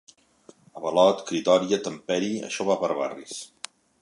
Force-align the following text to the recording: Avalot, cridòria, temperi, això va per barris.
Avalot, 0.79 1.21
cridòria, 1.27 1.79
temperi, 1.89 2.31
això 2.49 2.69
va 2.73 2.79
per 2.87 2.91
barris. 3.03 3.41